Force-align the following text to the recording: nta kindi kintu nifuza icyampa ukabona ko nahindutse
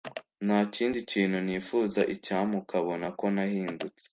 nta 0.45 0.59
kindi 0.73 0.99
kintu 1.11 1.37
nifuza 1.45 2.01
icyampa 2.15 2.55
ukabona 2.63 3.07
ko 3.19 3.25
nahindutse 3.35 4.03